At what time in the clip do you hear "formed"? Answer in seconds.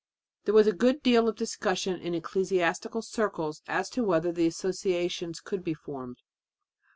5.75-6.23